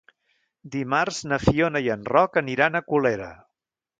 Dimarts 0.75 1.19
na 1.33 1.39
Fiona 1.43 1.83
i 1.87 1.91
en 1.97 2.07
Roc 2.15 2.41
aniran 2.43 2.79
a 2.79 2.83
Colera. 2.91 3.31